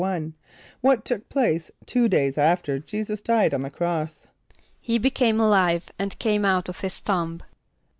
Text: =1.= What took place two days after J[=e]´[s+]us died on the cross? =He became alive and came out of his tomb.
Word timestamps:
=1.= 0.01 0.33
What 0.81 1.05
took 1.05 1.29
place 1.29 1.69
two 1.85 2.09
days 2.09 2.35
after 2.35 2.79
J[=e]´[s+]us 2.79 3.21
died 3.21 3.53
on 3.53 3.61
the 3.61 3.69
cross? 3.69 4.25
=He 4.79 4.97
became 4.97 5.39
alive 5.39 5.91
and 5.99 6.17
came 6.17 6.43
out 6.43 6.67
of 6.67 6.79
his 6.79 6.99
tomb. 6.99 7.43